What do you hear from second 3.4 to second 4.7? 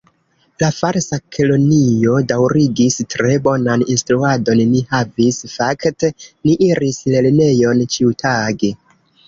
bonan instruadon